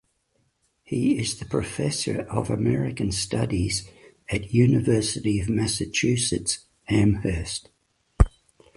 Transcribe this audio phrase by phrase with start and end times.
[0.81, 3.87] He is the professor of American studies
[4.31, 7.69] at University of Massachusetts Amherst.